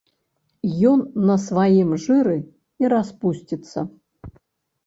Ён 0.91 1.03
на 1.29 1.35
сваім 1.43 1.93
жыры 2.05 2.37
і 2.85 2.91
распусціцца. 2.95 3.79